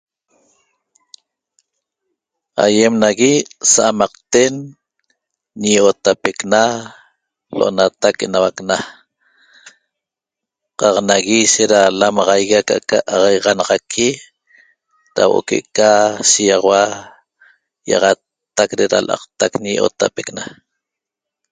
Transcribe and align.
Aiem 2.65 2.93
nagui 3.01 3.33
sa'amaqten 3.71 4.53
Ñi 5.61 5.69
Io'otapecna 5.77 6.61
lo'onatac 7.57 8.15
'Enauacna 8.21 8.77
qaq 10.79 10.95
nagui 11.09 11.37
ishet 11.45 11.69
ra 11.73 11.81
lamaxaigui 11.99 12.55
aca'aca 12.59 12.97
axaiaxanaxaqui 13.13 14.07
ra 15.15 15.23
huo'o 15.27 15.45
que'eca 15.47 15.89
shigaxaua 16.29 16.83
iaxattac 17.91 18.69
re'era 18.77 18.99
la'aqtac 19.07 19.51
Ñi 19.63 19.71
Io'otapecna 19.77 20.43